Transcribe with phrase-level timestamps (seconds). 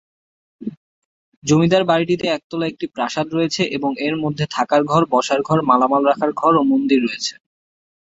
[1.43, 6.31] জমিদার বাড়িটিতে একতলা একটি প্রাসাদ রয়েছে এবং এর মধ্যে থাকার ঘর, বসার ঘর, মালামাল রাখার
[6.35, 7.33] ঘর ও মন্দির রয়েছে।